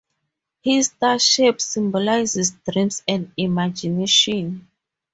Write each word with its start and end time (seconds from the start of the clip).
His 0.63 0.87
star 0.87 1.19
shape 1.19 1.61
symbolizes 1.61 2.53
dreams 2.67 3.03
and 3.07 3.31
imagination. 3.37 4.67